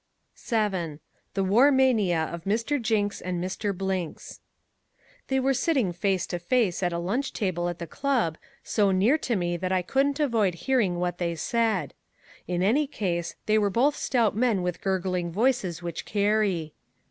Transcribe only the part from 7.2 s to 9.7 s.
table at the club so near to me